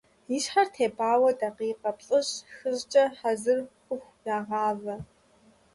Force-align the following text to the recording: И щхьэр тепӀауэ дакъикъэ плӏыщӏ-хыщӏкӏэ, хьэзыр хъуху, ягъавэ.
И 0.35 0.39
щхьэр 0.43 0.67
тепӀауэ 0.73 1.31
дакъикъэ 1.39 1.91
плӏыщӏ-хыщӏкӏэ, 1.97 3.05
хьэзыр 3.17 3.59
хъуху, 3.83 4.13
ягъавэ. 4.35 4.95